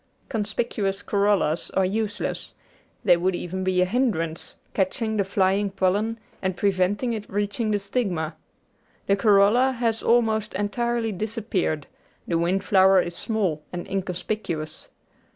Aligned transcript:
Conspieuous 0.29 1.03
corollas 1.03 1.69
are 1.75 1.85
use 1.85 2.19
less; 2.19 2.55
they 3.05 3.15
would 3.17 3.35
even 3.35 3.63
be 3.63 3.81
a 3.81 3.85
hindrance, 3.85 4.57
catching 4.73 5.15
the 5.15 5.23
flying 5.23 5.69
pollen 5.69 6.17
and 6.41 6.57
preventing 6.57 7.13
it 7.13 7.29
reaching 7.29 7.69
the 7.69 7.77
stigma. 7.77 8.35
The 9.05 9.15
corolla 9.15 9.73
has 9.73 10.01
almost 10.01 10.55
entirely 10.55 11.11
disappeared, 11.11 11.85
the 12.27 12.39
wind 12.39 12.63
flower 12.63 12.99
is 12.99 13.15
small 13.15 13.61
and 13.71 13.87
inconspicuous. 13.87 14.89